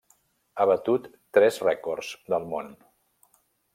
Ha 0.61 0.65
batut 0.69 1.05
tres 1.39 1.59
rècords 1.67 2.09
del 2.35 2.49
món. 2.55 2.75